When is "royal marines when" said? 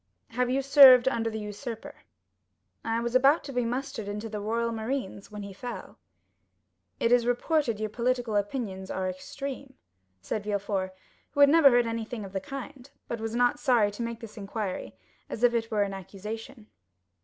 4.39-5.43